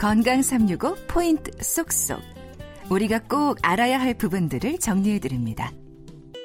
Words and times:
건강 0.00 0.40
365 0.40 0.96
포인트 1.08 1.50
쏙쏙. 1.62 2.22
우리가 2.88 3.18
꼭 3.18 3.58
알아야 3.60 4.00
할 4.00 4.14
부분들을 4.14 4.78
정리해 4.78 5.18
드립니다. 5.18 5.70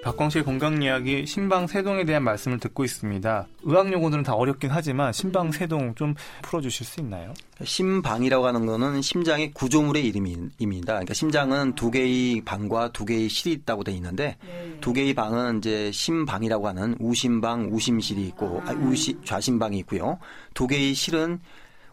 박광실 0.04 0.44
건강 0.44 0.84
이야기 0.84 1.26
신방 1.26 1.66
세동에 1.66 2.04
대한 2.04 2.22
말씀을 2.24 2.60
듣고 2.60 2.84
있습니다. 2.84 3.48
의학 3.64 3.94
용어들은 3.94 4.24
다 4.24 4.34
어렵긴 4.34 4.72
하지만 4.72 5.14
신방 5.14 5.54
세동 5.54 5.96
좀 5.96 6.16
풀어 6.42 6.60
주실 6.60 6.86
수 6.86 7.00
있나요? 7.00 7.34
심방이라고 7.64 8.46
하는 8.46 8.66
거는 8.66 9.02
심장의 9.02 9.52
구조물의 9.54 10.06
이름입니다. 10.06 10.94
그러니까 10.94 11.14
심장은 11.14 11.76
두 11.76 11.92
개의 11.92 12.42
방과 12.42 12.92
두 12.92 13.06
개의 13.06 13.30
실이 13.30 13.54
있다고 13.54 13.86
돼 13.86 13.94
있는데 13.94 14.36
네. 14.46 14.78
두 14.82 14.92
개의 14.92 15.14
방은 15.14 15.60
이제 15.60 15.94
심방이라고 15.94 16.68
하는 16.68 16.98
우심방, 17.00 17.70
우심실이 17.72 18.22
있고 18.28 18.62
아, 18.66 18.74
우시, 18.74 19.18
좌심방이 19.24 19.80
있고요. 19.80 20.20
두 20.54 20.68
개의 20.68 20.94
실은 20.94 21.40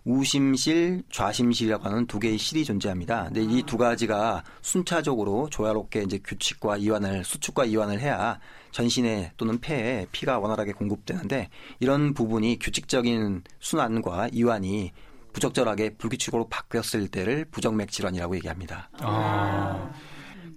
우심실, 0.05 1.02
좌심실이라고 1.11 1.84
하는 1.84 2.06
두 2.06 2.19
개의 2.19 2.38
실이 2.38 2.65
존재합니다. 2.65 3.24
근데 3.24 3.43
이 3.43 3.62
두 3.62 3.77
가지가 3.79 4.43
순차적으로 4.60 5.48
조화롭게 5.51 6.02
이제 6.02 6.19
규칙과 6.19 6.77
이완을 6.79 7.24
수축과 7.24 7.65
이완을 7.65 8.01
해야 8.01 8.38
전신에 8.73 9.33
또는 9.37 9.60
폐에 9.60 10.07
피가 10.12 10.38
원활하게 10.41 10.73
공급되는데 10.73 11.48
이런 11.80 12.12
부분이 12.15 12.59
규칙적인 12.59 13.45
순환과 13.60 14.29
이완이 14.33 14.93
부적절하게 15.33 15.96
불규칙으로 15.96 16.48
바뀌었을 16.48 17.09
때를 17.09 17.46
부정맥 17.46 17.91
질환이라고 17.91 18.37
얘기합니다. 18.37 18.91
아. 19.01 19.91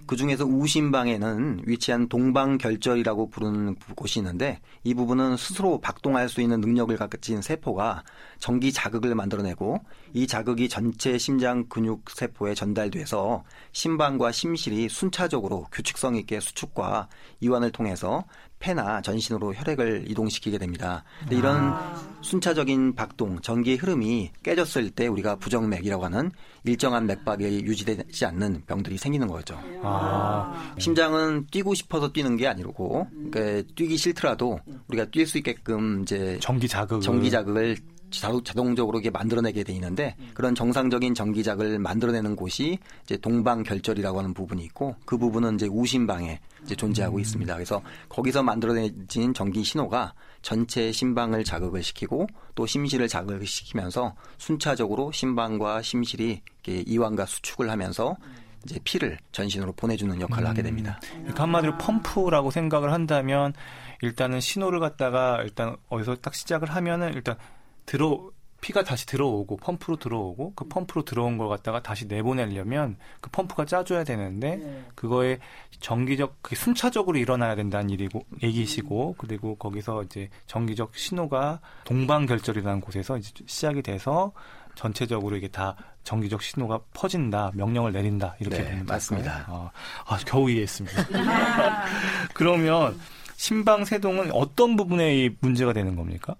그 0.08 0.16
중에서 0.16 0.46
우심방에는 0.46 1.64
위치한 1.66 2.08
동방결절이라고 2.08 3.30
부르는 3.30 3.76
곳이 3.96 4.20
있는데 4.20 4.60
이 4.84 4.94
부분은 4.94 5.36
스스로 5.38 5.82
박동할 5.82 6.30
수 6.30 6.42
있는 6.42 6.62
능력을 6.62 6.96
가진 6.98 7.42
세포가 7.42 8.04
전기 8.38 8.72
자극을 8.72 9.16
만들어내고 9.16 9.80
이 10.14 10.28
자극이 10.28 10.70
전체 10.70 11.18
심장 11.18 11.66
근육 11.68 12.10
세포에 12.12 12.54
전달돼서 12.54 13.44
심방과 13.72 14.32
심실이 14.32 14.90
순차적으로 14.90 15.68
규칙성 15.72 16.16
있게 16.18 16.40
수축과 16.40 17.08
이완을 17.40 17.72
통해서 17.72 18.26
폐나 18.60 19.02
전신으로 19.02 19.54
혈액을 19.54 20.06
이동시키게 20.08 20.58
됩니다. 20.58 21.04
근데 21.20 21.36
이런 21.38 21.58
아. 21.58 21.96
순차적인 22.22 22.96
박동, 22.96 23.40
전기의 23.42 23.78
흐름이 23.78 24.32
깨졌을 24.44 24.90
때 24.90 25.08
우리가 25.08 25.36
부정맥이라고 25.36 26.06
하는 26.06 26.32
일정한 26.64 27.06
맥박이 27.06 27.44
유지되지 27.44 28.26
않는 28.26 28.64
병들이 28.66 28.98
생기는 28.98 29.28
거죠. 29.28 29.60
아. 29.84 30.74
심장은 30.80 31.48
뛰고 31.52 31.74
싶어서 31.74 32.12
뛰는 32.12 32.38
게 32.38 32.48
아니고 32.48 33.08
그러니까 33.32 33.68
뛰기 33.76 33.98
싫더라도 33.98 34.60
우리가 34.88 35.06
뛸 35.06 35.26
수 35.28 35.38
있게끔 35.38 36.02
이제 36.02 36.40
전기 36.42 36.68
자극 36.68 37.02
전기 37.02 37.30
자극을 37.30 37.78
자동적으로 38.20 39.00
이게 39.00 39.10
만들어내게 39.10 39.64
돼 39.64 39.74
있는데 39.74 40.16
그런 40.34 40.56
정상적인 40.56 41.14
전기작을 41.14 41.80
만들어내는 41.80 42.36
곳이 42.36 42.80
이제 43.04 43.18
동방 43.18 43.64
결절이라고 43.64 44.20
하는 44.20 44.34
부분이 44.34 44.64
있고 44.66 44.96
그 45.06 45.18
부분은 45.18 45.56
이제 45.56 45.68
우심방에 45.68 46.40
이제 46.64 46.76
존재하고 46.76 47.18
음. 47.18 47.22
있습니다. 47.22 47.54
그래서 47.54 47.82
거기서 48.10 48.44
만들어내진 48.44 49.34
전기 49.34 49.64
신호가 49.64 50.14
전체 50.42 50.92
심방을 50.92 51.44
자극을 51.44 51.84
시키고 51.84 52.28
또 52.56 52.66
심실을 52.66 53.08
자극을 53.08 53.46
시키면서 53.46 54.16
순차적으로 54.38 55.12
심방과 55.12 55.82
심실이 55.82 56.42
이완과 56.68 57.26
수축을 57.26 57.70
하면서 57.70 58.16
이제 58.66 58.80
피를 58.84 59.18
전신으로 59.32 59.74
보내주는 59.74 60.20
역할을 60.20 60.46
음. 60.46 60.50
하게 60.50 60.64
됩니다. 60.64 61.00
그러니까 61.12 61.44
한마디로 61.44 61.78
펌프라고 61.78 62.50
생각을 62.50 62.92
한다면 62.92 63.54
일단은 64.02 64.40
신호를 64.40 64.80
갖다가 64.80 65.42
일단 65.44 65.78
어디서 65.90 66.16
딱 66.16 66.34
시작을 66.34 66.70
하면은 66.72 67.14
일단 67.14 67.36
들어 67.86 68.30
피가 68.66 68.84
다시 68.84 69.06
들어오고 69.06 69.58
펌프로 69.58 69.98
들어오고 69.98 70.54
그 70.56 70.68
펌프로 70.68 71.06
들어온 71.06 71.38
걸 71.38 71.50
갖다가 71.50 71.84
다시 71.84 72.08
내보내려면 72.08 72.98
그 73.22 73.30
펌프가 73.30 73.66
짜줘야 73.66 74.04
되는데 74.04 74.56
네. 74.56 74.86
그거에 74.96 75.38
정기적 75.82 76.38
그 76.42 76.56
순차적으로 76.56 77.20
일어나야 77.20 77.54
된다는 77.54 77.92
일이고 77.92 78.26
얘기시고 78.42 79.16
그리고 79.20 79.56
거기서 79.58 80.04
이제 80.04 80.30
정기적 80.48 80.96
신호가 80.96 81.60
동방결절이라는 81.84 82.82
곳에서 82.82 83.18
이제 83.18 83.32
시작이 83.46 83.84
돼서 83.84 84.32
전체적으로 84.74 85.38
이게 85.38 85.48
다 85.48 85.76
정기적 86.04 86.42
신호가 86.42 86.80
퍼진다 86.96 87.52
명령을 87.54 87.92
내린다 87.92 88.36
이렇게 88.40 88.58
네, 88.58 88.70
되는 88.70 88.86
맞습니다. 88.88 89.46
아, 89.48 89.70
아 90.08 90.18
겨우 90.26 90.50
이해했습니다. 90.50 91.06
그러면 92.34 93.00
심방세동은 93.38 94.32
어떤 94.32 94.76
부분에 94.76 95.30
문제가 95.40 95.72
되는 95.72 95.96
겁니까? 95.96 96.36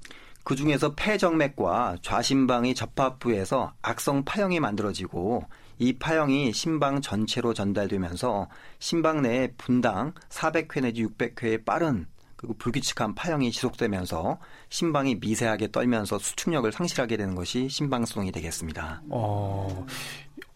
그 0.46 0.56
중에서 0.56 0.94
폐정맥과 0.94 1.98
좌심방의 2.04 2.76
접합부에서 2.76 3.74
악성 3.82 4.24
파형이 4.24 4.60
만들어지고 4.60 5.44
이 5.80 5.94
파형이 5.94 6.54
심방 6.54 7.02
전체로 7.02 7.56
전달되면서 7.56 8.48
심방 8.78 9.24
내에 9.24 9.54
분당 9.58 10.14
400회 10.30 10.84
내지 10.84 11.04
600회의 11.04 11.66
빠른 11.66 12.06
그리고 12.36 12.54
불규칙한 12.60 13.16
파형이 13.16 13.52
지속되면서 13.52 14.38
심방이 14.70 15.16
미세하게 15.16 15.72
떨면서 15.72 16.20
수축력을 16.20 16.72
상실하게 16.72 17.18
되는 17.18 17.34
것이 17.34 17.68
심방수동이 17.68 18.32
되겠습니다. 18.32 19.02
어, 19.10 19.86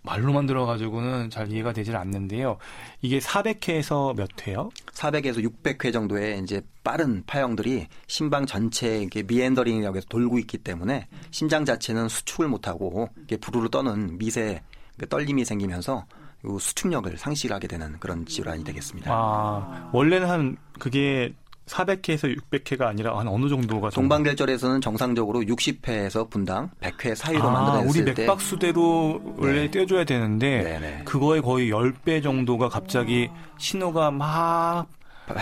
말로만 0.04 0.46
들어가지고는 0.46 1.30
잘 1.30 1.52
이해가 1.52 1.74
되질 1.74 1.96
않는데요. 1.96 2.58
이게 3.02 3.20
400회에서 3.20 4.16
몇 4.16 4.30
회요? 4.48 4.70
400에서 4.94 5.44
600회 5.44 5.92
정도의 5.94 6.40
이제 6.40 6.62
빠른 6.84 7.24
파형들이 7.26 7.88
심방 8.08 8.46
전체에 8.46 9.04
이게 9.04 9.24
미엔더링이라고 9.24 9.98
해서 9.98 10.06
돌고 10.10 10.40
있기 10.40 10.60
때문에 10.60 11.08
심장 11.32 11.66
자체는 11.66 12.10
수축을 12.10 12.48
못하고 12.48 13.10
이게 13.24 13.38
부르르 13.38 13.70
떠는 13.70 14.18
미세 14.18 14.62
떨림이 15.10 15.46
생기면서 15.46 16.06
수축력을 16.60 17.18
상실하게 17.18 17.68
되는 17.68 18.00
그런 18.00 18.26
질환이 18.26 18.64
되겠습니다. 18.64 19.12
아, 19.14 19.90
원래는 19.94 20.30
한 20.30 20.58
그게 20.80 21.34
400회에서 21.70 22.36
600회가 22.36 22.82
아니라 22.82 23.18
한 23.18 23.28
어느 23.28 23.48
정도가 23.48 23.92
동방결절에서는 23.92 24.82
정상적으로 24.82 25.42
60회에서 25.42 26.30
분당 26.30 26.70
100회 26.82 27.16
사이로 27.16 27.44
아, 27.44 27.52
만들어냈을 27.52 28.02
우리 28.02 28.14
맥박 28.14 28.42
수대로 28.42 29.22
네. 29.24 29.34
원래 29.38 29.72
떼줘야 29.72 30.04
되는데 30.04 30.64
네네. 30.64 31.04
그거의 31.06 31.42
거의 31.42 31.72
10배 31.72 32.24
정도가 32.24 32.70
갑자기 32.70 33.30
신호가 33.58 34.12
막 34.12 34.88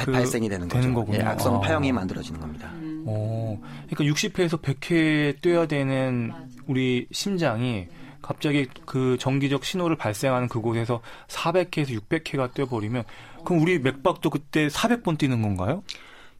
그, 0.03 0.11
발생이 0.11 0.49
되는, 0.49 0.67
되는 0.67 0.93
거죠. 0.93 1.05
거군요. 1.05 1.19
예, 1.19 1.23
악성 1.23 1.61
파형이 1.61 1.91
아. 1.91 1.93
만들어지는 1.93 2.41
겁니다. 2.41 2.69
음. 2.73 3.05
어, 3.07 3.57
그러니까 3.89 4.13
60회에서 4.13 4.61
100회 4.61 5.41
떼야 5.41 5.65
되는 5.65 6.33
우리 6.67 7.07
심장이 7.11 7.87
갑자기 8.21 8.67
그 8.85 9.15
정기적 9.17 9.63
신호를 9.63 9.95
발생하는 9.95 10.49
그곳에서 10.49 10.99
400회에서 11.27 11.97
600회가 12.01 12.53
떼버리면 12.53 13.05
그럼 13.45 13.61
우리 13.61 13.79
맥박도 13.79 14.29
그때 14.29 14.67
400번 14.67 15.17
뛰는 15.17 15.41
건가요? 15.41 15.83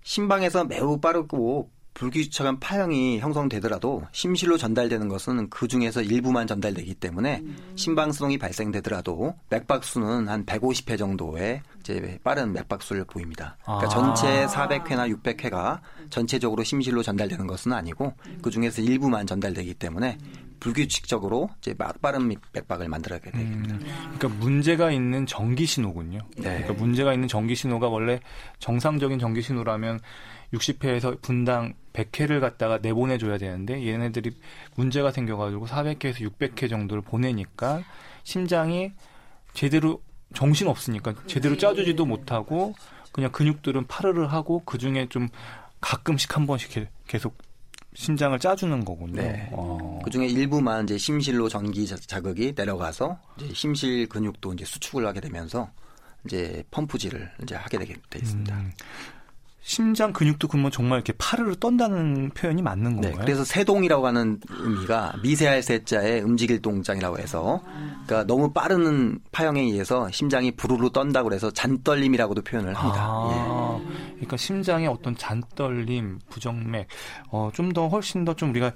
심방에서 0.08 0.64
매우 0.64 1.02
빠르고 1.02 1.70
불규칙한 1.94 2.62
파형이 2.62 3.20
형성되더라도 3.20 4.04
심실로 4.14 4.56
전달되는 4.56 5.10
것은 5.10 5.50
그 5.50 5.68
중에서 5.68 6.02
일부만 6.02 6.48
전달되기 6.48 6.94
때문에 6.94 7.42
음. 7.44 7.74
심방수동이 7.76 8.38
발생되더라도 8.38 9.36
맥박수는 9.50 10.30
한 10.30 10.46
150회 10.46 10.98
정도의 10.98 11.62
이제 11.82 12.20
빠른 12.24 12.54
맥박수를 12.54 13.04
보입니다. 13.04 13.58
그러니까 13.66 13.86
아. 13.86 13.90
전체 13.90 14.46
400회나 14.46 15.14
600회가 15.14 15.82
전체적으로 16.10 16.64
심실로 16.64 17.04
전달되는 17.04 17.46
것은 17.46 17.74
아니고 17.74 18.14
그 18.42 18.50
중에서 18.50 18.82
일부만 18.82 19.28
전달되기 19.28 19.74
때문에 19.74 20.18
불규칙적으로 20.60 21.50
이제 21.60 21.76
빠른 22.02 22.28
맥박을 22.28 22.88
만들어야 22.88 23.20
됩니다. 23.20 23.76
음, 23.76 23.80
그러니까 24.18 24.28
문제가 24.30 24.92
있는 24.92 25.26
전기 25.26 25.66
신호군요. 25.66 26.20
네. 26.38 26.62
그러니까 26.62 26.74
문제가 26.74 27.14
있는 27.14 27.28
전기 27.28 27.56
신호가 27.56 27.88
원래 27.88 28.20
정상적인 28.60 29.20
전기 29.20 29.42
신호라면 29.42 30.00
60회에서 30.54 31.22
분당 31.22 31.74
100회를 31.94 32.40
갖다가 32.40 32.78
내보내줘야 32.78 33.38
되는데 33.38 33.86
얘네들이 33.86 34.32
문제가 34.76 35.12
생겨가지고 35.12 35.68
400회에서 35.68 36.30
600회 36.32 36.70
정도를 36.70 37.02
보내니까 37.02 37.84
심장이 38.24 38.92
제대로 39.54 40.02
정신 40.34 40.68
없으니까 40.68 41.16
제대로 41.26 41.58
짜주지도 41.58 42.06
못하고 42.06 42.74
그냥 43.12 43.32
근육들은 43.32 43.88
파르르 43.88 44.26
하고 44.26 44.62
그 44.66 44.78
중에 44.78 45.08
좀 45.10 45.28
가끔씩 45.82 46.36
한 46.36 46.46
번씩 46.46 46.88
계속 47.08 47.38
심장을 47.98 48.38
짜주는 48.38 48.86
거군요. 48.86 49.24
네. 49.24 49.50
어. 49.52 50.00
그 50.04 50.12
중에 50.12 50.28
일부만 50.28 50.84
이제 50.84 51.00
심실로 51.00 51.50
전기 51.50 51.88
자극이 51.88 52.54
내려가서 52.56 53.18
이제 53.38 53.52
심실 53.56 54.08
근육도 54.08 54.54
이제 54.54 54.66
수축을 54.66 55.06
하게 55.08 55.20
되면서 55.20 55.72
이제 56.24 56.64
펌프질을 56.70 57.32
이제 57.42 57.56
하게 57.56 57.80
되게 57.80 57.96
돼 58.12 58.20
있습니다. 58.20 58.56
음. 58.56 58.72
심장 59.62 60.14
근육도 60.14 60.48
그러면 60.48 60.72
정말 60.72 61.00
이렇게 61.00 61.12
파르르 61.18 61.56
떤다는 61.58 62.30
표현이 62.30 62.62
맞는 62.62 62.84
네, 62.84 63.02
건가요? 63.02 63.12
네, 63.12 63.18
그래서 63.26 63.44
세동이라고 63.44 64.08
하는 64.08 64.40
의미가 64.48 65.16
미세할 65.24 65.62
세자의 65.64 66.22
움직일 66.22 66.62
동장이라고 66.62 67.18
해서 67.18 67.62
그러니까 68.06 68.24
너무 68.28 68.54
빠른 68.54 69.20
파형에 69.34 69.60
의해서 69.60 70.10
심장이 70.12 70.52
부르르 70.52 70.92
떤다고 70.92 71.34
해서 71.34 71.52
잔떨림이라고도 71.52 72.44
표현을 72.44 72.76
합니다. 72.76 73.02
아, 73.04 73.80
예. 73.82 73.87
그러니까 74.18 74.38
심장의 74.38 74.88
어떤 74.88 75.16
잔떨림, 75.16 76.20
부정맥, 76.30 76.88
어, 77.32 77.50
좀 77.54 77.74
더 77.74 77.88
훨씬 77.88 78.26
더 78.26 78.34
좀 78.34 78.50
우리가 78.52 78.74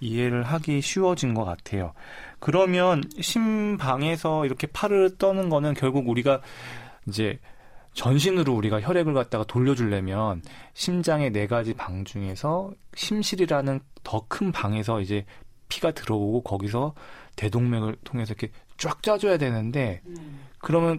이해를 0.00 0.42
하기 0.42 0.80
쉬워진 0.80 1.34
것 1.34 1.44
같아요. 1.44 1.92
그러면 2.40 3.02
심방에서 3.20 4.44
이렇게 4.46 4.66
팔을 4.66 5.16
떠는 5.18 5.48
거는 5.48 5.74
결국 5.74 6.08
우리가 6.08 6.40
이제 7.08 7.38
전신으로 7.94 8.52
우리가 8.54 8.80
혈액을 8.80 9.14
갖다가 9.14 9.44
돌려주려면 9.44 10.42
심장의 10.74 11.30
네 11.30 11.46
가지 11.46 11.74
방 11.74 12.04
중에서 12.04 12.72
심실이라는 12.96 13.80
더 14.02 14.24
큰 14.28 14.50
방에서 14.52 15.00
이제 15.00 15.24
피가 15.68 15.92
들어오고 15.92 16.42
거기서 16.42 16.94
대동맥을 17.36 17.96
통해서 18.04 18.34
이렇게 18.34 18.50
쫙 18.76 19.02
짜줘야 19.02 19.38
되는데 19.38 20.02
그러면 20.58 20.98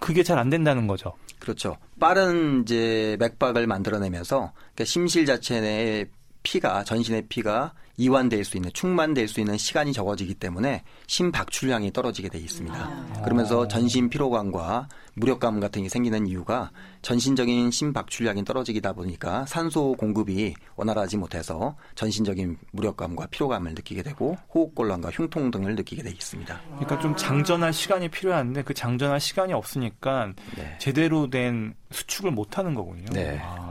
그게 0.00 0.22
잘 0.22 0.38
안 0.38 0.50
된다는 0.50 0.86
거죠. 0.88 1.14
그렇죠. 1.38 1.76
빠른 2.00 2.62
이제 2.62 3.16
맥박을 3.18 3.66
만들어내면서 3.66 4.52
그러니까 4.54 4.84
심실 4.84 5.26
자체 5.26 5.60
내에 5.60 6.06
피가 6.46 6.84
전신의 6.84 7.26
피가 7.28 7.72
이완될 7.96 8.44
수 8.44 8.56
있는 8.56 8.70
충만될 8.72 9.26
수 9.26 9.40
있는 9.40 9.56
시간이 9.56 9.92
적어지기 9.92 10.34
때문에 10.34 10.84
심박출량이 11.08 11.92
떨어지게 11.92 12.28
돼 12.28 12.38
있습니다. 12.38 12.76
아. 12.78 13.22
그러면서 13.24 13.66
전신 13.66 14.08
피로감과 14.08 14.88
무력감 15.14 15.58
같은 15.58 15.82
게 15.82 15.88
생기는 15.88 16.26
이유가 16.28 16.70
전신적인 17.02 17.70
심박출량이 17.72 18.44
떨어지다 18.44 18.92
보니까 18.92 19.44
산소 19.46 19.94
공급이 19.94 20.54
원활하지 20.76 21.16
못해서 21.16 21.74
전신적인 21.96 22.58
무력감과 22.72 23.26
피로감을 23.28 23.72
느끼게 23.74 24.04
되고 24.04 24.36
호흡곤란과 24.54 25.10
흉통 25.10 25.50
등을 25.50 25.74
느끼게 25.74 26.02
돼 26.02 26.10
있습니다. 26.10 26.60
그러니까 26.66 27.00
좀 27.00 27.16
장전할 27.16 27.72
시간이 27.72 28.08
필요한데 28.08 28.62
그 28.62 28.72
장전할 28.72 29.18
시간이 29.18 29.52
없으니까 29.52 30.32
네. 30.56 30.76
제대로 30.78 31.28
된 31.28 31.74
수축을 31.90 32.30
못 32.30 32.58
하는 32.58 32.74
거군요. 32.74 33.06
네. 33.12 33.40
아, 33.42 33.65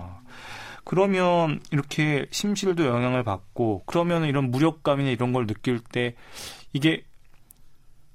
그러면 0.86 1.60
이렇게 1.72 2.28
심실도 2.32 2.86
영향을 2.86 3.24
받고 3.24 3.84
그러면 3.88 4.24
이런 4.24 4.52
무력감이나 4.52 5.10
이런 5.10 5.34
걸 5.34 5.48
느낄 5.48 5.80
때 5.80 6.16
이게 6.72 7.04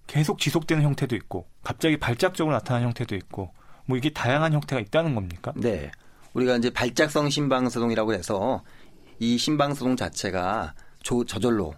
계속 0.06 0.38
지속되는 0.38 0.82
형태도 0.82 1.14
있고 1.16 1.46
갑자기 1.62 1.98
발작적으로 1.98 2.54
나타나는 2.54 2.86
형태도 2.86 3.16
있고 3.16 3.52
뭐 3.86 3.98
이게 3.98 4.10
다양한 4.10 4.52
형태가 4.52 4.80
있다는 4.80 5.14
겁니까? 5.14 5.52
네. 5.56 5.90
우리가 6.32 6.56
이제 6.56 6.70
발작성 6.70 7.28
심방소동이라고 7.28 8.14
해서 8.14 8.62
이 9.18 9.36
심방소동 9.36 9.96
자체가 9.96 10.74
조, 11.02 11.24
저절로 11.24 11.74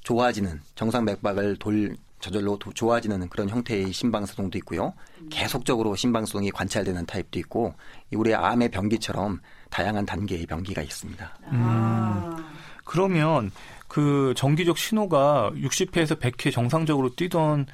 좋아지는 0.00 0.60
정상 0.74 1.04
맥박을 1.04 1.56
돌 1.58 1.94
저절로 2.22 2.56
도, 2.56 2.72
좋아지는 2.72 3.28
그런 3.28 3.48
형태의 3.48 3.92
심방소동도 3.92 4.56
있고요. 4.58 4.94
계속적으로 5.28 5.96
심방소동이 5.96 6.52
관찰되는 6.52 7.04
타입도 7.04 7.38
있고 7.40 7.74
우리 8.14 8.32
암의 8.32 8.70
병기처럼 8.70 9.40
다양한 9.70 10.06
단계의 10.06 10.46
병기가 10.46 10.82
있습니다. 10.82 11.38
음, 11.50 12.44
그러면 12.84 13.50
그 13.88 14.32
정기적 14.36 14.78
신호가 14.78 15.50
60회에서 15.54 16.20
100회 16.20 16.52
정상적으로 16.52 17.14
뛰던 17.16 17.66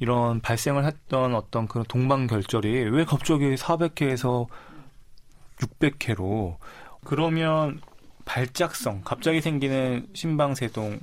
이런 0.00 0.40
발생을 0.40 0.84
했던 0.84 1.36
어떤 1.36 1.68
그런 1.68 1.84
동방결절이 1.86 2.90
왜 2.90 3.04
갑자기 3.04 3.54
400회에서 3.54 4.48
600회로 5.58 6.56
그러면 7.04 7.80
발작성 8.24 9.02
갑자기 9.04 9.40
생기는 9.40 10.08
심방세동이 10.14 10.98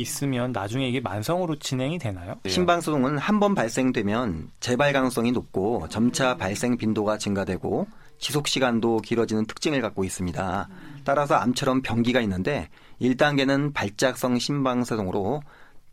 있으면 0.00 0.52
나중에 0.52 0.88
이게 0.88 1.00
만성으로 1.00 1.56
진행이 1.56 1.98
되나요? 1.98 2.34
심방소동은 2.46 3.18
한 3.18 3.40
번 3.40 3.54
발생되면 3.54 4.50
재발 4.60 4.92
가능성이 4.92 5.32
높고 5.32 5.86
점차 5.88 6.36
발생 6.36 6.76
빈도가 6.76 7.16
증가되고 7.16 7.86
지속 8.18 8.48
시간도 8.48 8.98
길어지는 8.98 9.46
특징을 9.46 9.80
갖고 9.80 10.04
있습니다. 10.04 10.68
따라서 11.04 11.36
암처럼 11.36 11.80
병기가 11.80 12.20
있는데 12.20 12.68
1단계는 13.00 13.72
발작성 13.72 14.38
심방소동으로 14.38 15.42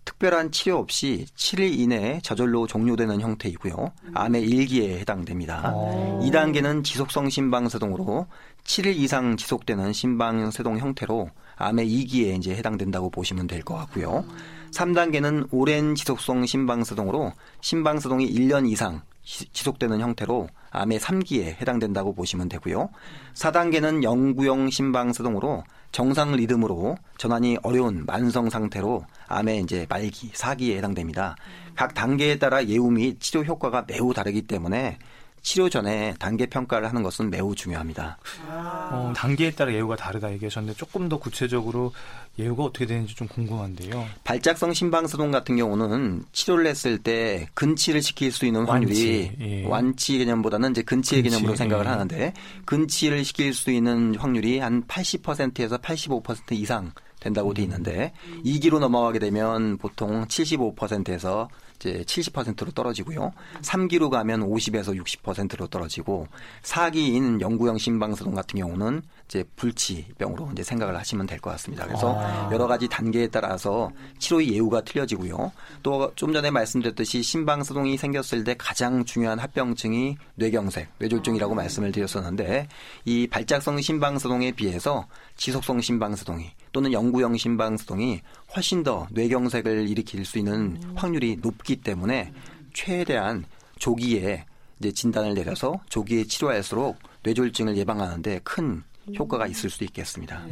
특별한 0.03 0.51
치료 0.51 0.77
없이 0.77 1.25
7일 1.35 1.79
이내에 1.79 2.19
저절로 2.21 2.67
종료되는 2.67 3.21
형태이고요. 3.21 3.91
암의 4.13 4.45
1기에 4.49 4.97
해당됩니다. 4.99 5.71
어. 5.73 6.19
2단계는 6.23 6.83
지속성 6.83 7.29
심방세동으로 7.29 8.27
7일 8.65 8.95
이상 8.97 9.37
지속되는 9.37 9.93
심방세동 9.93 10.79
형태로 10.79 11.29
암의 11.57 11.87
2기에 11.89 12.37
이제 12.37 12.55
해당된다고 12.55 13.09
보시면 13.09 13.47
될 13.47 13.63
것 13.63 13.75
같고요. 13.75 14.23
3단계는 14.71 15.47
오랜 15.51 15.95
지속성 15.95 16.45
심방세동으로 16.45 17.33
심방세동이 17.61 18.31
1년 18.33 18.69
이상 18.69 19.01
시- 19.23 19.45
지속되는 19.51 19.99
형태로 19.99 20.47
암의 20.71 20.99
3기에 20.99 21.59
해당된다고 21.59 22.13
보시면 22.13 22.47
되고요. 22.49 22.89
4단계는 23.33 24.03
영구형 24.03 24.69
심방세동으로 24.69 25.63
정상 25.91 26.33
리듬으로 26.33 26.97
전환이 27.17 27.57
어려운 27.63 28.05
만성 28.05 28.49
상태로 28.49 29.05
암의 29.27 29.61
이제 29.61 29.85
말기, 29.89 30.31
4기에 30.31 30.77
해당됩니다. 30.77 31.35
각 31.75 31.93
단계에 31.93 32.37
따라 32.37 32.63
예후 32.65 32.91
및 32.91 33.19
치료 33.19 33.43
효과가 33.43 33.85
매우 33.87 34.13
다르기 34.13 34.43
때문에 34.43 34.99
치료 35.41 35.69
전에 35.69 36.13
단계 36.19 36.45
평가를 36.45 36.87
하는 36.89 37.03
것은 37.03 37.29
매우 37.29 37.55
중요합니다. 37.55 38.17
어, 38.47 39.13
단계에 39.15 39.51
따라 39.51 39.73
예후가 39.73 39.95
다르다 39.95 40.31
얘기하셨는데 40.33 40.77
조금 40.77 41.07
더 41.07 41.17
구체적으로 41.17 41.93
예후가 42.37 42.65
어떻게 42.65 42.85
되는지 42.85 43.15
좀 43.15 43.27
궁금한데요. 43.27 44.05
발작성 44.23 44.73
심방소동 44.73 45.31
같은 45.31 45.55
경우는 45.57 46.23
치료를 46.31 46.67
했을 46.67 46.97
때 46.97 47.47
근치를 47.53 48.01
시킬 48.01 48.31
수 48.31 48.45
있는 48.45 48.65
확률이 48.65 48.93
완치, 48.93 49.37
예. 49.39 49.65
완치 49.65 50.17
개념보다는 50.17 50.71
이제 50.71 50.81
근치의 50.81 51.23
근치, 51.23 51.35
개념으로 51.35 51.55
생각을 51.55 51.85
예. 51.85 51.89
하는데 51.89 52.33
근치를 52.65 53.23
시킬 53.25 53.53
수 53.53 53.71
있는 53.71 54.15
확률이 54.15 54.59
한 54.59 54.83
80%에서 54.83 55.77
85% 55.77 56.51
이상 56.51 56.91
된다고 57.19 57.53
돼 57.53 57.63
있는데 57.63 58.13
음. 58.27 58.43
2기로 58.45 58.79
넘어가게 58.79 59.19
되면 59.19 59.77
보통 59.77 60.25
75%에서 60.25 61.49
이제 61.79 62.03
70%로 62.05 62.71
떨어지고요. 62.71 63.31
3기로 63.61 64.09
가면 64.09 64.41
50에서 64.49 64.99
60%로 65.01 65.67
떨어지고 65.67 66.27
4기인 66.63 67.39
영구형 67.41 67.77
심방소동 67.77 68.33
같은 68.33 68.59
경우는 68.59 69.01
이제 69.25 69.43
불치병으로 69.55 70.49
이제 70.53 70.63
생각을 70.63 70.97
하시면 70.97 71.25
될 71.27 71.37
것 71.39 71.51
같습니다. 71.51 71.85
그래서 71.85 72.15
아. 72.19 72.49
여러 72.51 72.65
가지 72.65 72.87
단계에 72.87 73.27
따라서 73.27 73.91
치료의 74.17 74.51
예후가 74.53 74.81
틀려지고요. 74.81 75.51
또 75.83 76.11
좀 76.15 76.33
전에 76.33 76.49
말씀드렸듯이 76.51 77.21
심방소동이 77.21 77.97
생겼을 77.97 78.43
때 78.43 78.55
가장 78.57 79.05
중요한 79.05 79.37
합병증이 79.39 80.17
뇌경색, 80.35 80.89
뇌졸중이라고 80.99 81.53
말씀을 81.53 81.91
드렸었는데 81.91 82.67
이 83.05 83.27
발작성 83.27 83.79
심방소동에 83.79 84.51
비해서 84.53 85.05
지속성 85.35 85.81
심방소동이 85.81 86.49
또는 86.71 86.91
영구형 86.91 87.37
심방소동이 87.37 88.21
훨씬 88.55 88.83
더 88.83 89.07
뇌경색을 89.11 89.89
일으킬 89.89 90.25
수 90.25 90.37
있는 90.37 90.79
확률이 90.95 91.37
높기 91.41 91.77
때문에 91.77 92.31
최대한 92.73 93.45
조기에 93.79 94.45
이제 94.79 94.91
진단을 94.91 95.33
내려서 95.33 95.79
조기에 95.89 96.25
치료할수록 96.25 96.97
뇌졸중을 97.23 97.77
예방하는데 97.77 98.41
큰 98.43 98.83
효과가 99.17 99.47
있을 99.47 99.69
수 99.69 99.83
있겠습니다. 99.85 100.45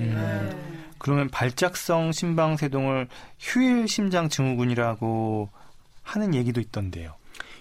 그러면 0.97 1.29
발작성 1.29 2.11
심방세동을 2.11 3.07
휴일 3.39 3.87
심장 3.87 4.29
증후군이라고 4.29 5.49
하는 6.03 6.33
얘기도 6.33 6.61
있던데요. 6.61 7.15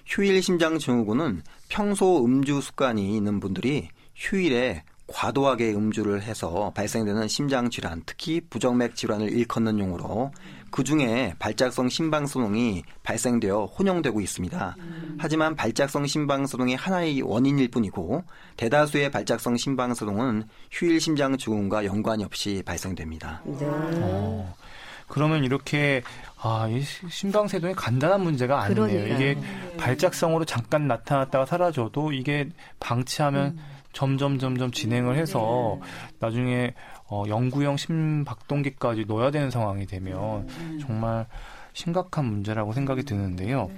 휴일 0.07 0.43
심장 0.43 0.79
증후군은 0.79 1.43
평소 1.69 2.25
음주 2.25 2.61
습관이 2.61 3.17
있는 3.17 3.41
분들이 3.41 3.89
휴일에 4.15 4.85
과도하게 5.07 5.73
음주를 5.75 6.23
해서 6.23 6.73
발생되는 6.75 7.29
심장 7.29 7.69
질환, 7.69 8.03
특히 8.07 8.41
부정맥 8.49 8.97
질환을 8.97 9.31
일컫는 9.31 9.79
용어로 9.79 10.33
그 10.71 10.83
중에 10.83 11.35
발작성 11.39 11.89
심방소동이 11.89 12.83
발생되어 13.03 13.67
혼용되고 13.67 14.21
있습니다. 14.21 14.77
하지만 15.19 15.55
발작성 15.55 16.07
심방소동이 16.07 16.75
하나의 16.75 17.23
원인일 17.23 17.71
뿐이고 17.71 18.25
대다수의 18.57 19.11
발작성 19.11 19.57
심방소동은 19.57 20.45
휴일 20.73 21.01
심장 21.01 21.37
증후군과 21.37 21.85
연관이 21.85 22.25
없이 22.25 22.63
발생됩니다. 22.65 23.43
어, 23.45 24.55
그러면 25.07 25.45
이렇게 25.45 26.03
아, 26.41 26.67
이 26.69 26.81
시- 26.81 27.09
심방세동이 27.09 27.75
간단한 27.75 28.23
문제가 28.23 28.63
아니네요. 28.63 28.87
그러니까요. 28.87 29.15
이게 29.15 29.39
발작성으로 29.77 30.45
잠깐 30.47 30.89
나타났다가 30.89 31.47
사라져도 31.47 32.13
이게 32.13 32.49
방치하면 32.81 33.59
점점 33.95 34.39
점점 34.39 34.71
진행을 34.71 35.17
해서 35.17 35.79
나중에 36.19 36.75
어, 37.09 37.25
영구형 37.27 37.77
심박동기까지 37.79 39.07
넣어야 39.07 39.31
되는 39.31 39.51
상황이 39.51 39.87
되면 39.87 40.47
정말 40.81 41.27
심각한 41.73 42.27
문제라고 42.27 42.73
생각이 42.73 43.05
드는데요. 43.05 43.71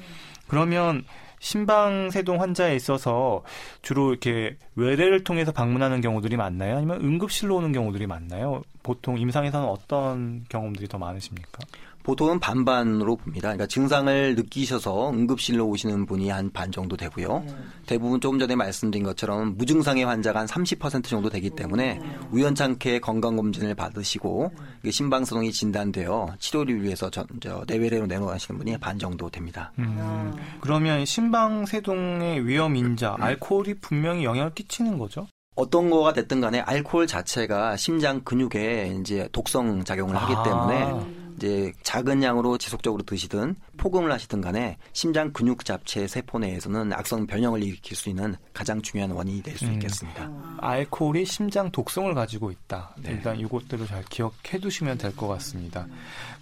그러면 0.49 1.05
심방세동 1.39 2.41
환자에 2.41 2.75
있어서 2.77 3.43
주로 3.83 4.11
이렇게 4.11 4.57
외래를 4.75 5.23
통해서 5.23 5.53
방문하는 5.53 6.01
경우들이 6.01 6.37
많나요? 6.37 6.77
아니면 6.77 7.01
응급실로 7.03 7.57
오는 7.57 7.73
경우들이 7.73 8.07
많나요? 8.07 8.63
보통 8.83 9.19
임상에서는 9.19 9.69
어떤 9.69 10.45
경험들이 10.49 10.89
더 10.89 10.99
많으십니까? 10.99 11.59
보통은 12.07 12.39
반반으로 12.39 13.17
봅니다. 13.17 13.49
그러니까 13.49 13.67
증상을 13.67 14.37
느끼셔서 14.37 15.11
응급실로 15.11 15.67
오시는 15.67 16.07
분이 16.07 16.31
한 16.31 16.47
반 16.53 16.71
정도 16.71 16.97
되고요. 16.97 17.43
네. 17.45 17.57
대부분 17.87 18.21
조금 18.21 18.39
전에 18.39 18.55
말씀드린 18.55 19.05
것처럼 19.05 19.57
무증상의 19.59 20.05
환자가 20.05 20.39
한 20.39 20.47
30% 20.47 21.03
정도 21.05 21.29
되기 21.29 21.51
때문에 21.51 21.95
네. 21.95 22.19
우연찮게 22.31 23.01
건강검진을 23.01 23.75
받으시고 23.75 24.53
심방사동이 24.89 25.51
진단되어 25.51 26.37
치료를 26.39 26.81
위해서 26.85 27.11
저, 27.11 27.27
저 27.41 27.65
내외래로 27.67 28.07
내놓으시는 28.07 28.59
분이 28.59 28.79
반 28.79 29.01
정도 29.01 29.29
됩니다. 29.29 29.73
음, 29.81 30.33
그러면 30.61 31.05
심방세동의 31.05 32.47
위험 32.47 32.77
인자, 32.77 33.17
알코올이 33.19 33.81
분명히 33.81 34.23
영향을 34.25 34.55
끼치는 34.55 34.97
거죠? 34.99 35.27
어떤 35.57 35.91
거가 35.91 36.13
됐든 36.13 36.41
간에 36.41 36.61
알코올 36.61 37.09
자체가 37.09 37.77
심장 37.77 38.21
근육에 38.21 38.97
이제 39.01 39.29
독성 39.33 39.83
작용을 39.83 40.15
하기 40.15 40.35
아. 40.37 40.43
때문에 40.45 41.26
이제 41.37 41.73
작은 41.83 42.23
양으로 42.23 42.59
지속적으로 42.59 43.03
드시든 43.03 43.55
포금을 43.77 44.11
하시든 44.13 44.41
간에 44.41 44.79
심장 44.93 45.33
근육 45.33 45.65
잡체 45.65 46.07
세포 46.07 46.39
내에서는 46.39 46.93
악성 46.93 47.27
변형을 47.27 47.63
일으킬 47.63 47.97
수 47.97 48.09
있는 48.09 48.37
가장 48.53 48.81
중요한 48.81 49.11
원인이 49.11 49.43
될수 49.43 49.67
음. 49.67 49.75
있겠습니다. 49.75 50.31
알코올이 50.59 51.25
심장 51.27 51.71
독성을 51.71 52.13
가지고 52.15 52.51
있다. 52.51 52.95
네. 53.03 53.13
일단 53.13 53.39
이것들을 53.39 53.87
잘 53.87 54.03
기억해 54.05 54.59
두시면 54.61 54.99
될 54.99 55.15
것 55.17 55.29
같습니다. 55.29 55.87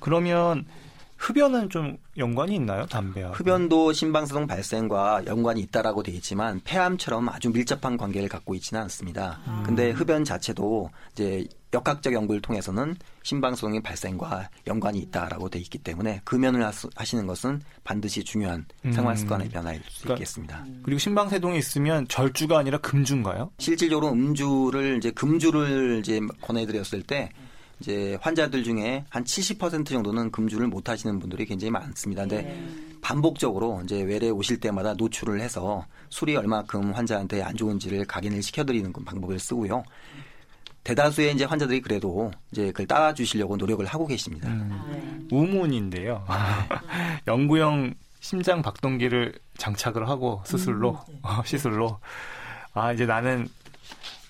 그러면 0.01 0.65
흡연은 1.25 1.71
좀 1.71 1.97
연관이 2.19 2.57
있나요, 2.57 2.85
담배와? 2.85 3.31
흡연도 3.31 3.95
심방사동 3.95 4.47
발생과 4.47 5.23
연관이 5.27 5.63
있다라고 5.63 6.03
되어 6.03 6.15
있지만 6.17 6.61
폐암처럼 6.65 7.31
아주 7.31 7.49
밀접한 7.51 7.97
관계를 7.97 8.29
갖고 8.29 8.55
있지는 8.55 8.83
않습니다. 8.83 9.41
음. 9.47 9.63
근데 9.65 9.91
흡연 9.91 10.23
자체도 10.23 10.91
이제 11.13 11.47
역학적 11.73 12.13
연구를 12.13 12.43
통해서는 12.43 12.97
심방사동의 13.23 13.83
발생과 13.83 14.51
연관이 14.67 14.99
있다라고 14.99 15.49
되어 15.49 15.63
있기 15.63 15.79
때문에 15.79 16.21
금연을 16.25 16.63
하시는 16.95 17.27
것은 17.27 17.63
반드시 17.85 18.23
중요한 18.23 18.67
음. 18.85 18.93
생활 18.93 19.17
습관의 19.17 19.49
변화일 19.49 19.81
수 19.89 20.03
그러니까, 20.03 20.15
있겠습니다. 20.17 20.67
그리고 20.83 20.99
심방세동이 20.99 21.59
있으면 21.59 22.07
절주가 22.07 22.59
아니라 22.59 22.77
금주인가요? 22.79 23.51
실질적으로 23.59 24.13
음주를 24.13 24.99
이제 24.99 25.11
금주를 25.11 26.01
이제 26.01 26.21
권해드렸을 26.43 27.03
때 27.03 27.31
이제 27.85 28.17
환자들 28.23 28.65
중에 28.65 29.05
한 29.11 29.25
70% 29.25 29.87
정도는 29.87 30.31
금주를 30.31 30.69
못 30.69 30.89
하시는 30.89 31.19
분들이 31.19 31.45
굉장히 31.45 31.71
많습니다. 31.71 32.23
근데 32.23 32.43
네. 32.43 32.67
반복적으로 33.03 33.83
이제 33.85 34.01
외래 34.03 34.31
오실 34.31 34.59
때마다 34.59 34.95
노출을 34.95 35.43
해서 35.43 35.85
술이 36.09 36.35
얼마큼 36.35 36.93
환자한테 36.93 37.43
안 37.43 37.55
좋은지를 37.55 38.07
각인을 38.07 38.43
시켜드리는 38.43 38.91
방법을 38.91 39.39
쓰고요. 39.39 39.85
대다수의 40.83 41.35
이제 41.35 41.45
환자들이 41.45 41.83
그래도 41.83 42.31
이제 42.53 42.67
그걸 42.69 42.87
따라주시려고 42.87 43.59
노력을 43.59 43.85
하고 43.85 44.07
계십니다. 44.07 44.49
음, 44.49 45.29
우문인데요. 45.31 46.25
영구형 47.29 47.93
심장 48.21 48.63
박동기를 48.63 49.35
장착을 49.59 50.09
하고 50.09 50.43
수술로 50.47 50.99
음, 51.11 51.21
네. 51.23 51.31
시술로 51.45 51.99
아 52.73 52.95
이제 52.95 53.05
나는 53.05 53.47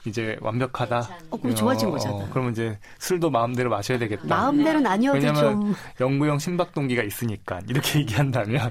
이제 0.07 0.37
완벽하다. 0.41 1.09
어, 1.31 1.37
그럼 1.39 1.55
좋아진 1.55 1.89
어, 1.89 1.93
거잖아. 1.93 2.29
그러면 2.31 2.53
이제 2.53 2.79
술도 2.99 3.31
마음대로 3.31 3.71
마셔야 3.71 3.99
되겠다. 3.99 4.27
마음대로는 4.27 4.87
아니어도 4.87 5.19
왜냐면 5.19 5.41
좀. 5.41 5.75
영구형 6.01 6.39
심박동기가 6.39 7.03
있으니까 7.03 7.61
이렇게 7.69 8.01
얘기한다면 8.05 8.71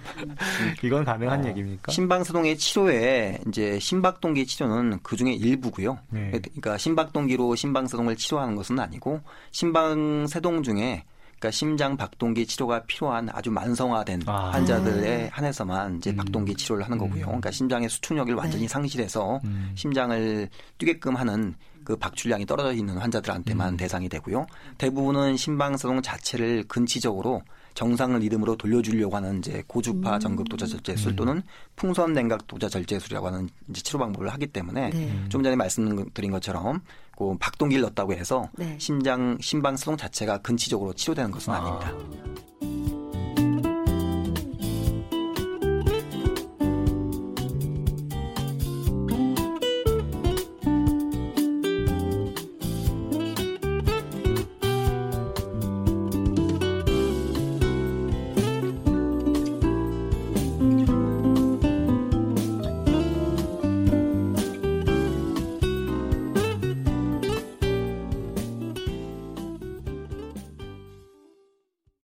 이건 0.84 1.04
가능한 1.04 1.46
어, 1.46 1.48
얘기입니까? 1.50 1.92
심방사동의 1.92 2.58
치료에 2.58 3.40
이제 3.48 3.80
심박동기 3.80 4.46
치료는 4.46 5.00
그 5.02 5.16
중에 5.16 5.34
일부고요. 5.34 5.98
네. 6.10 6.32
그러니까 6.32 6.78
심박동기로 6.78 7.56
심방사동을 7.56 8.16
치료하는 8.16 8.56
것은 8.56 8.80
아니고 8.80 9.22
심방세동 9.52 10.64
중에 10.64 11.04
그러니까 11.44 11.52
심장 11.52 11.98
박동기 11.98 12.48
치료가 12.48 12.84
필요한 12.84 13.28
아주 13.34 13.52
만성화된 13.52 14.24
아. 14.28 14.52
환자들에 14.52 15.30
한해서만 15.34 15.98
이제 15.98 16.12
음. 16.12 16.16
박동기 16.16 16.56
치료를 16.56 16.86
하는 16.86 16.98
거고요. 16.98 17.24
음. 17.24 17.26
그러니까 17.26 17.52
심장의 17.52 17.90
수축력을 17.90 18.34
완전히 18.34 18.64
네. 18.64 18.68
상실해서 18.70 19.42
음. 19.44 19.74
심장을 19.76 20.50
뛰게끔 20.78 21.18
하는 21.18 21.56
그 21.84 21.98
박출량이 21.98 22.46
떨어져 22.46 22.72
있는 22.72 22.98
환자들한테만 22.98 23.74
음. 23.74 23.78
대상이 23.78 24.08
되고요. 24.08 24.46
대부분은 24.78 25.36
심방사동 25.36 26.02
자체를 26.02 26.64
근치적으로 26.70 27.42
정상 27.74 28.18
리듬으로 28.20 28.56
돌려주려고 28.56 29.16
하는 29.16 29.40
이제 29.40 29.64
고주파 29.68 30.16
음. 30.16 30.20
전극 30.20 30.50
도자 30.50 30.66
절제술 30.66 31.14
음. 31.14 31.16
또는 31.16 31.42
풍선 31.76 32.14
냉각 32.14 32.46
도자 32.48 32.70
절제술이라고 32.70 33.28
하는 33.28 33.50
이제 33.70 33.82
치료 33.82 34.00
방법을 34.00 34.30
하기 34.30 34.48
때문에 34.48 34.90
네. 34.92 35.26
좀 35.30 35.44
전에 35.44 35.56
말씀드린 35.56 36.32
것처럼 36.32 36.82
그 37.18 37.36
박동기를 37.40 37.82
넣었다고 37.82 38.14
해서 38.14 38.50
네. 38.56 38.76
심장 38.80 39.38
심방 39.42 39.78
수동 39.78 39.98
자체가 39.98 40.40
근치적으로 40.40 40.94
치료되는 40.94 41.32
것은 41.32 41.54
아. 41.54 41.58
아닙니다. 41.58 42.53